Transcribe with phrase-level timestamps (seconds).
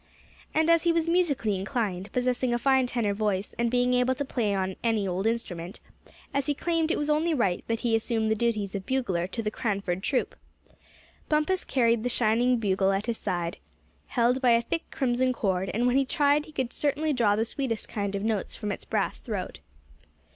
[0.55, 4.25] And as he was musically inclined, possessing a fine tenor voice, and being able to
[4.25, 5.79] play on "any old instrument,"
[6.33, 9.43] as he claimed it was only right that he assume the duties of bugler to
[9.43, 10.33] the Cranford Troop.
[11.29, 13.57] Bumpus carried the shining bugle at his side,
[14.07, 17.45] held by a thick crimson cord; and when he tried he could certainly draw the
[17.45, 19.59] sweetest kind of notes from its brass throat.